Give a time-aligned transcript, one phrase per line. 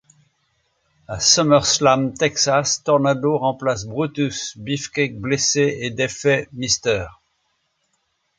[1.07, 7.05] À SummerSlam, Texas Tornado remplace Brutus Beefcake blessé et défait Mr.